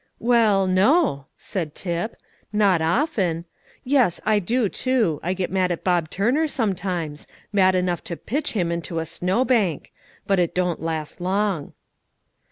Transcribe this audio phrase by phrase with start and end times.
[0.17, 2.15] "Well, no," said Tip,
[2.51, 3.45] "not often.
[3.83, 8.53] Yes, I do too; I get mad at Bob Turner sometimes, mad enough to pitch
[8.53, 9.93] him into a snow bank;
[10.25, 11.73] but it don't last long."